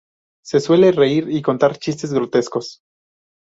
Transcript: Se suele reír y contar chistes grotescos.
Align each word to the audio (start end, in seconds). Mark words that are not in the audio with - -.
Se 0.43 0.59
suele 0.59 0.91
reír 0.93 1.27
y 1.29 1.43
contar 1.43 1.77
chistes 1.77 2.11
grotescos. 2.11 2.79